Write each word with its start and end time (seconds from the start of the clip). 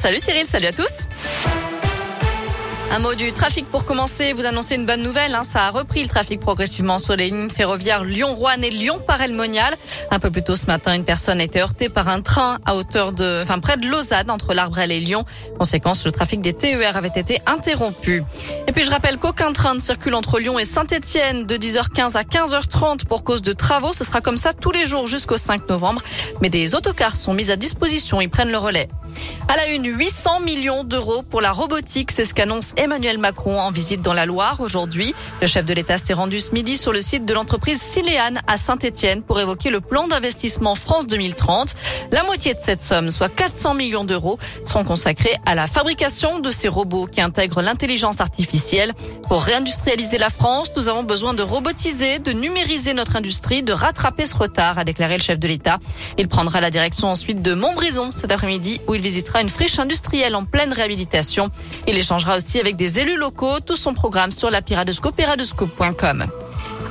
Salut 0.00 0.16
Cyril, 0.18 0.46
salut 0.46 0.64
à 0.64 0.72
tous. 0.72 1.06
Un 2.92 2.98
mot 3.00 3.14
du 3.14 3.32
trafic 3.32 3.66
pour 3.66 3.84
commencer. 3.84 4.32
Vous 4.32 4.46
annoncez 4.46 4.74
une 4.74 4.86
bonne 4.86 5.02
nouvelle. 5.02 5.34
Hein. 5.34 5.44
Ça 5.44 5.66
a 5.66 5.70
repris 5.70 6.02
le 6.02 6.08
trafic 6.08 6.40
progressivement 6.40 6.98
sur 6.98 7.14
les 7.14 7.26
lignes 7.26 7.50
ferroviaires 7.50 8.02
Lyon-Rouen 8.02 8.62
et 8.62 8.70
Lyon-Parelmonial. 8.70 9.74
Un 10.10 10.18
peu 10.18 10.30
plus 10.30 10.42
tôt 10.42 10.56
ce 10.56 10.66
matin, 10.66 10.94
une 10.94 11.04
personne 11.04 11.38
a 11.38 11.44
été 11.44 11.60
heurtée 11.60 11.88
par 11.88 12.08
un 12.08 12.20
train 12.20 12.58
à 12.64 12.74
hauteur 12.74 13.12
de, 13.12 13.40
enfin 13.42 13.60
près 13.60 13.76
de 13.76 13.86
Lausanne, 13.86 14.30
entre 14.30 14.54
l'Arbrel 14.54 14.90
et 14.90 14.98
Lyon. 15.00 15.24
Conséquence, 15.58 16.04
le 16.04 16.12
trafic 16.12 16.40
des 16.40 16.54
TER 16.54 16.96
avait 16.96 17.12
été 17.14 17.40
interrompu. 17.46 18.24
Et 18.66 18.72
puis 18.72 18.82
je 18.82 18.90
rappelle 18.90 19.18
qu'aucun 19.18 19.52
train 19.52 19.74
ne 19.74 19.80
circule 19.80 20.14
entre 20.14 20.40
Lyon 20.40 20.58
et 20.58 20.64
Saint-Etienne 20.64 21.46
de 21.46 21.56
10h15 21.56 22.16
à 22.16 22.22
15h30 22.22 23.04
pour 23.04 23.22
cause 23.22 23.42
de 23.42 23.52
travaux. 23.52 23.92
Ce 23.92 24.02
sera 24.02 24.22
comme 24.22 24.38
ça 24.38 24.54
tous 24.54 24.72
les 24.72 24.86
jours 24.86 25.06
jusqu'au 25.06 25.36
5 25.36 25.68
novembre. 25.68 26.02
Mais 26.40 26.48
des 26.48 26.74
autocars 26.74 27.16
sont 27.16 27.34
mis 27.34 27.52
à 27.52 27.56
disposition. 27.56 28.20
Ils 28.20 28.30
prennent 28.30 28.50
le 28.50 28.58
relais. 28.58 28.88
À 29.50 29.56
la 29.56 29.66
une, 29.66 29.84
800 29.84 30.38
millions 30.42 30.84
d'euros 30.84 31.22
pour 31.22 31.40
la 31.40 31.50
robotique. 31.50 32.12
C'est 32.12 32.24
ce 32.24 32.34
qu'annonce 32.34 32.72
Emmanuel 32.76 33.18
Macron 33.18 33.60
en 33.60 33.72
visite 33.72 34.00
dans 34.00 34.12
la 34.12 34.24
Loire 34.24 34.60
aujourd'hui. 34.60 35.12
Le 35.40 35.48
chef 35.48 35.66
de 35.66 35.74
l'État 35.74 35.98
s'est 35.98 36.12
rendu 36.12 36.38
ce 36.38 36.52
midi 36.52 36.76
sur 36.76 36.92
le 36.92 37.00
site 37.00 37.26
de 37.26 37.34
l'entreprise 37.34 37.82
Siléane 37.82 38.42
à 38.46 38.56
Saint-Etienne 38.56 39.24
pour 39.24 39.40
évoquer 39.40 39.70
le 39.70 39.80
plan 39.80 40.06
d'investissement 40.06 40.76
France 40.76 41.08
2030. 41.08 41.74
La 42.12 42.22
moitié 42.22 42.54
de 42.54 42.60
cette 42.60 42.84
somme, 42.84 43.10
soit 43.10 43.28
400 43.28 43.74
millions 43.74 44.04
d'euros, 44.04 44.38
seront 44.64 44.84
consacrés 44.84 45.36
à 45.46 45.56
la 45.56 45.66
fabrication 45.66 46.38
de 46.38 46.52
ces 46.52 46.68
robots 46.68 47.08
qui 47.08 47.20
intègrent 47.20 47.60
l'intelligence 47.60 48.20
artificielle. 48.20 48.92
Pour 49.26 49.42
réindustrialiser 49.42 50.18
la 50.18 50.30
France, 50.30 50.70
nous 50.76 50.88
avons 50.88 51.02
besoin 51.02 51.34
de 51.34 51.42
robotiser, 51.42 52.20
de 52.20 52.30
numériser 52.30 52.94
notre 52.94 53.16
industrie, 53.16 53.64
de 53.64 53.72
rattraper 53.72 54.26
ce 54.26 54.36
retard, 54.36 54.78
a 54.78 54.84
déclaré 54.84 55.16
le 55.16 55.22
chef 55.24 55.40
de 55.40 55.48
l'État. 55.48 55.80
Il 56.18 56.28
prendra 56.28 56.60
la 56.60 56.70
direction 56.70 57.08
ensuite 57.08 57.42
de 57.42 57.52
Montbrison 57.52 58.12
cet 58.12 58.30
après-midi 58.30 58.80
où 58.86 58.94
il 58.94 59.00
visitera 59.00 59.39
une 59.40 59.48
friche 59.48 59.78
industrielle 59.78 60.34
en 60.34 60.44
pleine 60.44 60.72
réhabilitation. 60.72 61.50
Il 61.86 61.96
échangera 61.96 62.36
aussi 62.36 62.60
avec 62.60 62.76
des 62.76 62.98
élus 62.98 63.16
locaux. 63.16 63.60
Tout 63.60 63.76
son 63.76 63.94
programme 63.94 64.32
sur 64.32 64.50
la 64.50 64.62
piradescope, 64.62 65.16
piradescope.com. 65.16 66.26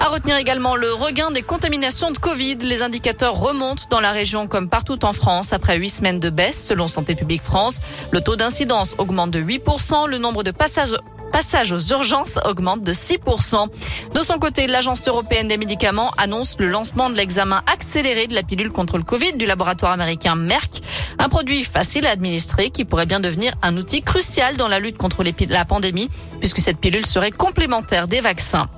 À 0.02 0.06
retenir 0.06 0.38
également 0.38 0.78
le 0.78 0.94
regain 0.94 1.30
des 1.30 1.42
contaminations 1.42 2.12
de 2.12 2.18
Covid. 2.18 2.56
Les 2.56 2.82
indicateurs 2.82 3.38
remontent 3.38 3.84
dans 3.90 4.00
la 4.00 4.12
région 4.12 4.48
comme 4.48 4.70
partout 4.70 5.04
en 5.04 5.12
France 5.12 5.52
après 5.52 5.78
huit 5.78 5.90
semaines 5.90 6.22
de 6.22 6.30
baisse 6.30 6.66
selon 6.66 6.88
Santé 6.88 7.16
publique 7.16 7.42
France. 7.42 7.82
Le 8.12 8.22
taux 8.22 8.38
d'incidence 8.38 8.96
augmente 8.98 9.32
de 9.32 9.42
8%. 9.42 10.08
Le 10.08 10.18
nombre 10.18 10.44
de 10.44 10.52
passages 10.52 10.96
passage 11.32 11.72
aux 11.72 11.80
urgences 11.92 12.40
augmente 12.46 12.84
de 12.84 12.94
6%. 12.94 13.68
De 14.14 14.22
son 14.22 14.38
côté, 14.38 14.68
l'Agence 14.68 15.08
européenne 15.08 15.48
des 15.48 15.58
médicaments 15.58 16.12
annonce 16.18 16.56
le 16.60 16.68
lancement 16.68 17.10
de 17.10 17.16
l'examen 17.16 17.62
accéléré 17.72 18.28
de 18.28 18.36
la 18.36 18.44
pilule 18.44 18.72
contre 18.72 18.98
le 18.98 19.04
Covid 19.04 19.34
du 19.34 19.46
laboratoire 19.46 19.92
américain 19.92 20.36
Merck. 20.36 20.82
Un 21.18 21.30
produit 21.30 21.64
facile 21.64 22.06
à 22.06 22.12
administrer 22.12 22.70
qui 22.70 22.86
pourrait 22.86 23.06
bien 23.06 23.20
devenir 23.20 23.54
un 23.62 23.78
outil 23.78 24.02
crucial 24.02 24.58
dans 24.58 24.68
la 24.68 24.80
lutte 24.80 24.98
contre 24.98 25.24
la 25.50 25.66
pandémie 25.66 26.10
puisque 26.40 26.60
cette 26.60 26.78
pilule 26.78 27.06
serait 27.06 27.32
complémentaire 27.32 28.08
des 28.08 28.22
vaccins. 28.22 28.70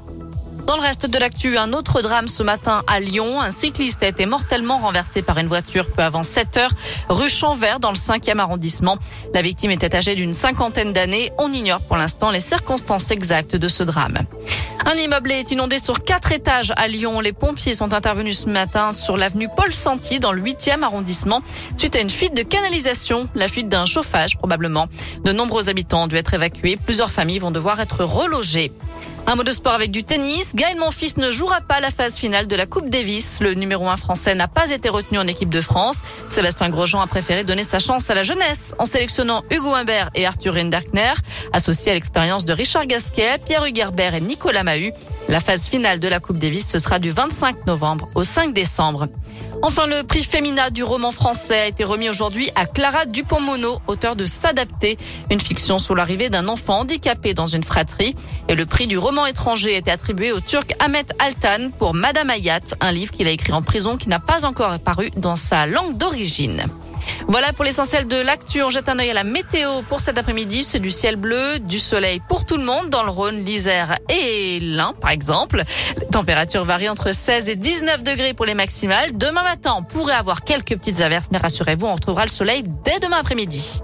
Dans 0.71 0.77
le 0.77 0.83
reste 0.83 1.05
de 1.05 1.17
l'actu, 1.19 1.57
un 1.57 1.73
autre 1.73 2.01
drame 2.01 2.29
ce 2.29 2.43
matin 2.43 2.81
à 2.87 3.01
Lyon. 3.01 3.41
Un 3.41 3.51
cycliste 3.51 4.03
a 4.03 4.07
été 4.07 4.25
mortellement 4.25 4.77
renversé 4.77 5.21
par 5.21 5.37
une 5.37 5.47
voiture 5.47 5.91
peu 5.91 6.01
avant 6.01 6.23
7 6.23 6.55
heures, 6.55 6.71
rue 7.09 7.27
Champvert, 7.27 7.81
dans 7.81 7.89
le 7.91 7.97
5e 7.97 8.37
arrondissement. 8.37 8.97
La 9.33 9.41
victime 9.41 9.71
était 9.71 9.93
âgée 9.93 10.15
d'une 10.15 10.33
cinquantaine 10.33 10.93
d'années. 10.93 11.33
On 11.39 11.51
ignore 11.51 11.81
pour 11.81 11.97
l'instant 11.97 12.31
les 12.31 12.39
circonstances 12.39 13.11
exactes 13.11 13.57
de 13.57 13.67
ce 13.67 13.83
drame. 13.83 14.19
Un 14.85 14.93
immeuble 14.93 15.31
est 15.31 15.51
inondé 15.51 15.77
sur 15.77 16.05
quatre 16.05 16.31
étages 16.31 16.71
à 16.77 16.87
Lyon. 16.87 17.19
Les 17.19 17.33
pompiers 17.33 17.73
sont 17.73 17.93
intervenus 17.93 18.39
ce 18.39 18.49
matin 18.49 18.93
sur 18.93 19.17
l'avenue 19.17 19.49
Paul 19.53 19.73
Santi 19.73 20.21
dans 20.21 20.31
le 20.31 20.41
8e 20.41 20.83
arrondissement 20.83 21.41
suite 21.75 21.97
à 21.97 21.99
une 21.99 22.09
fuite 22.09 22.33
de 22.33 22.43
canalisation, 22.43 23.27
la 23.35 23.49
fuite 23.49 23.67
d'un 23.67 23.85
chauffage 23.85 24.37
probablement. 24.37 24.87
De 25.25 25.33
nombreux 25.33 25.69
habitants 25.69 26.03
ont 26.03 26.07
dû 26.07 26.15
être 26.15 26.33
évacués. 26.33 26.77
Plusieurs 26.77 27.11
familles 27.11 27.39
vont 27.39 27.51
devoir 27.51 27.81
être 27.81 28.05
relogées. 28.05 28.71
Un 29.31 29.35
mot 29.35 29.43
de 29.43 29.51
sport 29.53 29.71
avec 29.71 29.91
du 29.91 30.03
tennis. 30.03 30.53
Gaël 30.55 30.75
Monfils 30.75 31.13
ne 31.15 31.31
jouera 31.31 31.61
pas 31.61 31.79
la 31.79 31.89
phase 31.89 32.17
finale 32.17 32.47
de 32.47 32.55
la 32.57 32.65
Coupe 32.65 32.89
Davis. 32.89 33.39
Le 33.39 33.53
numéro 33.53 33.87
1 33.87 33.95
français 33.95 34.35
n'a 34.35 34.49
pas 34.49 34.71
été 34.71 34.89
retenu 34.89 35.19
en 35.19 35.25
équipe 35.25 35.47
de 35.47 35.61
France. 35.61 36.01
Sébastien 36.27 36.69
Grosjean 36.69 36.99
a 36.99 37.07
préféré 37.07 37.45
donner 37.45 37.63
sa 37.63 37.79
chance 37.79 38.09
à 38.09 38.13
la 38.13 38.23
jeunesse 38.23 38.75
en 38.77 38.83
sélectionnant 38.83 39.41
Hugo 39.49 39.73
Humbert 39.73 40.09
et 40.15 40.25
Arthur 40.25 40.55
Rinderkner, 40.55 41.13
associés 41.53 41.93
à 41.93 41.95
l'expérience 41.95 42.43
de 42.43 42.51
Richard 42.51 42.87
Gasquet, 42.87 43.37
Pierre 43.45 43.63
Hugerbert 43.63 44.15
et 44.15 44.19
Nicolas 44.19 44.63
Mahut. 44.63 44.91
La 45.31 45.39
phase 45.39 45.69
finale 45.69 46.01
de 46.01 46.09
la 46.09 46.19
Coupe 46.19 46.39
Davis, 46.39 46.67
ce 46.67 46.77
sera 46.77 46.99
du 46.99 47.09
25 47.09 47.65
novembre 47.65 48.09
au 48.15 48.23
5 48.23 48.53
décembre. 48.53 49.07
Enfin, 49.61 49.87
le 49.87 50.03
prix 50.03 50.25
Femina 50.25 50.69
du 50.71 50.83
roman 50.83 51.11
français 51.11 51.61
a 51.61 51.67
été 51.67 51.85
remis 51.85 52.09
aujourd'hui 52.09 52.49
à 52.55 52.65
Clara 52.65 53.05
Dupont-Mono, 53.05 53.79
auteur 53.87 54.17
de 54.17 54.25
S'adapter, 54.25 54.97
une 55.29 55.39
fiction 55.39 55.79
sur 55.79 55.95
l'arrivée 55.95 56.29
d'un 56.29 56.49
enfant 56.49 56.79
handicapé 56.79 57.33
dans 57.33 57.47
une 57.47 57.63
fratrie. 57.63 58.13
Et 58.49 58.55
le 58.55 58.65
prix 58.65 58.87
du 58.87 58.97
roman 58.97 59.25
étranger 59.25 59.75
a 59.75 59.77
été 59.77 59.89
attribué 59.89 60.33
au 60.33 60.41
Turc 60.41 60.75
Ahmet 60.79 61.05
Altan 61.19 61.69
pour 61.79 61.93
Madame 61.93 62.29
Ayat, 62.29 62.59
un 62.81 62.91
livre 62.91 63.13
qu'il 63.13 63.25
a 63.29 63.31
écrit 63.31 63.53
en 63.53 63.61
prison 63.61 63.95
qui 63.95 64.09
n'a 64.09 64.19
pas 64.19 64.43
encore 64.43 64.77
paru 64.79 65.11
dans 65.15 65.37
sa 65.37 65.65
langue 65.65 65.95
d'origine. 65.95 66.65
Voilà 67.27 67.53
pour 67.53 67.65
l'essentiel 67.65 68.07
de 68.07 68.17
l'actu. 68.17 68.61
On 68.63 68.69
jette 68.69 68.89
un 68.89 68.99
œil 68.99 69.09
à 69.09 69.13
la 69.13 69.23
météo 69.23 69.81
pour 69.87 69.99
cet 69.99 70.17
après-midi. 70.17 70.63
C'est 70.63 70.79
du 70.79 70.89
ciel 70.89 71.15
bleu, 71.15 71.59
du 71.59 71.79
soleil 71.79 72.21
pour 72.27 72.45
tout 72.45 72.57
le 72.57 72.63
monde 72.63 72.89
dans 72.89 73.03
le 73.03 73.09
Rhône, 73.09 73.43
l'Isère 73.43 73.97
et 74.09 74.59
l'Ain, 74.59 74.93
par 74.99 75.11
exemple. 75.11 75.63
Les 75.99 76.07
températures 76.07 76.65
varient 76.65 76.89
entre 76.89 77.13
16 77.13 77.49
et 77.49 77.55
19 77.55 78.03
degrés 78.03 78.33
pour 78.33 78.45
les 78.45 78.53
maximales. 78.53 79.17
Demain 79.17 79.43
matin, 79.43 79.75
on 79.77 79.83
pourrait 79.83 80.13
avoir 80.13 80.41
quelques 80.41 80.77
petites 80.77 81.01
averses, 81.01 81.29
mais 81.31 81.37
rassurez-vous, 81.37 81.87
on 81.87 81.95
retrouvera 81.95 82.25
le 82.25 82.29
soleil 82.29 82.63
dès 82.85 82.99
demain 82.99 83.17
après-midi. 83.19 83.81